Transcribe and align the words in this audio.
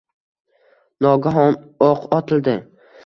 Nogahon 1.07 1.59
o’q 1.89 2.09
otildi 2.21 2.57